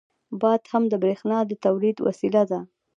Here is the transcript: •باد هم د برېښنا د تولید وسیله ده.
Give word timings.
•باد 0.41 0.61
هم 0.71 0.83
د 0.91 0.93
برېښنا 1.03 1.37
د 1.45 1.51
تولید 1.65 1.97
وسیله 2.07 2.43
ده. 2.51 2.59